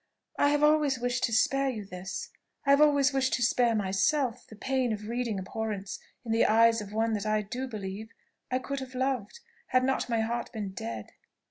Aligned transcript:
"I 0.39 0.49
have 0.49 0.63
always 0.63 0.97
wished 0.97 1.25
to 1.25 1.31
spare 1.31 1.69
you 1.69 1.85
this 1.85 2.31
I 2.65 2.71
have 2.71 2.81
always 2.81 3.13
wished 3.13 3.35
to 3.35 3.43
spare 3.43 3.75
myself 3.75 4.47
the 4.47 4.55
pain 4.55 4.93
of 4.93 5.07
reading 5.07 5.37
abhorrence 5.37 5.99
in 6.25 6.31
the 6.31 6.47
eyes 6.47 6.81
of 6.81 6.91
one 6.91 7.13
that 7.13 7.27
I 7.27 7.43
do 7.43 7.67
believe 7.67 8.09
I 8.49 8.57
could 8.57 8.79
have 8.79 8.95
loved, 8.95 9.41
had 9.67 9.83
not 9.83 10.09
my 10.09 10.21
heart 10.21 10.51
been 10.51 10.71
dead." 10.71 11.11